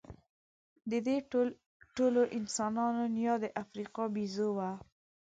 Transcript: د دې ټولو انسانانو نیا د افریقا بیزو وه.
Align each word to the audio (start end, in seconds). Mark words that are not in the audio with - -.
د 0.89 0.91
دې 1.07 1.17
ټولو 1.95 2.21
انسانانو 2.37 3.03
نیا 3.15 3.33
د 3.43 3.45
افریقا 3.63 4.03
بیزو 4.15 4.47
وه. 4.57 4.71